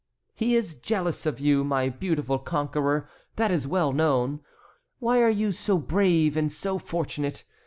"He 0.33 0.55
is 0.55 0.73
jealous 0.73 1.27
of 1.27 1.39
you, 1.39 1.63
my 1.63 1.87
beautiful 1.87 2.39
conqueror, 2.39 3.07
that 3.35 3.51
is 3.51 3.67
well 3.67 3.93
known. 3.93 4.39
Why 4.97 5.21
are 5.21 5.29
you 5.29 5.51
so 5.51 5.77
brave 5.77 6.35
and 6.35 6.51
so 6.51 6.79
fortunate? 6.79 7.43